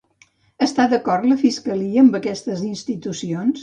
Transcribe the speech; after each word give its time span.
Està 0.67 0.85
d'acord 0.93 1.29
la 1.33 1.39
fiscalia 1.43 2.07
amb 2.07 2.21
aquestes 2.23 2.69
institucions? 2.75 3.59